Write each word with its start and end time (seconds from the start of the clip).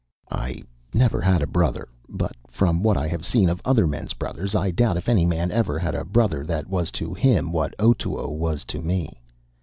I 0.33 0.63
never 0.95 1.21
had 1.21 1.43
a 1.43 1.45
brother; 1.45 1.87
but 2.09 2.31
from 2.49 2.81
what 2.81 2.97
I 2.97 3.07
have 3.07 3.23
seen 3.23 3.49
of 3.49 3.61
other 3.63 3.85
men's 3.85 4.13
brothers, 4.13 4.55
I 4.55 4.71
doubt 4.71 4.97
if 4.97 5.07
any 5.07 5.27
man 5.27 5.51
ever 5.51 5.77
had 5.77 5.93
a 5.93 6.03
brother 6.03 6.43
that 6.43 6.67
was 6.67 6.89
to 6.93 7.13
him 7.13 7.51
what 7.51 7.75
Otoo 7.77 8.27
was 8.29 8.65
to 8.69 8.81
me. 8.81 9.21